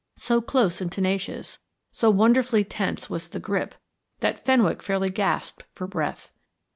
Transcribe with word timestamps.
So 0.15 0.41
close 0.41 0.81
and 0.81 0.91
tenacious, 0.91 1.59
so 1.91 2.09
wonderfully 2.09 2.63
tense 2.63 3.07
was 3.07 3.27
the 3.27 3.39
grip, 3.39 3.75
that 4.21 4.43
Fenwick 4.43 4.81
fairly 4.81 5.11
gasped 5.11 5.65
for 5.75 5.85
breath. 5.85 6.33